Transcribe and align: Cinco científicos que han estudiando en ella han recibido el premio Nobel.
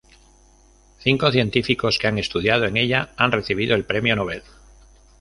Cinco 0.97 1.31
científicos 1.31 1.99
que 1.99 2.07
han 2.07 2.17
estudiando 2.17 2.65
en 2.65 2.75
ella 2.75 3.13
han 3.17 3.31
recibido 3.31 3.75
el 3.75 3.85
premio 3.85 4.15
Nobel. 4.15 4.41